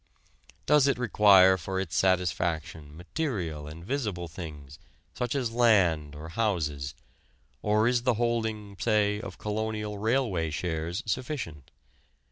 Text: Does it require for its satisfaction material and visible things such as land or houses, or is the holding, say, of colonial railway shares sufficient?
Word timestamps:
Does 0.65 0.87
it 0.87 0.97
require 0.97 1.59
for 1.59 1.79
its 1.79 1.95
satisfaction 1.95 2.97
material 2.97 3.67
and 3.67 3.85
visible 3.85 4.27
things 4.27 4.79
such 5.13 5.35
as 5.35 5.51
land 5.51 6.15
or 6.15 6.29
houses, 6.29 6.95
or 7.61 7.87
is 7.87 8.01
the 8.01 8.15
holding, 8.15 8.75
say, 8.79 9.21
of 9.21 9.37
colonial 9.37 9.99
railway 9.99 10.49
shares 10.49 11.03
sufficient? 11.05 11.69